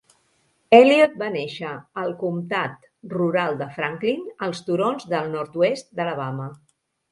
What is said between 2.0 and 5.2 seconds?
al comtat rural de Franklin, als turons